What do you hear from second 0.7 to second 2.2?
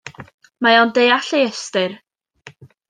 o'n deall ei ystyr.